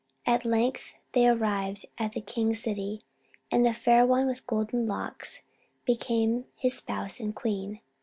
At 0.25 0.45
length 0.45 0.95
they 1.13 1.27
arrived 1.27 1.85
at 1.99 2.13
the 2.13 2.21
king's 2.21 2.59
city, 2.59 3.03
and 3.51 3.63
the 3.63 3.71
Fair 3.71 4.03
One 4.03 4.25
with 4.25 4.47
Golden 4.47 4.87
Locks 4.87 5.43
became 5.85 6.45
his 6.55 6.75
spouse 6.75 7.19
and 7.19 7.35
queen. 7.35 7.81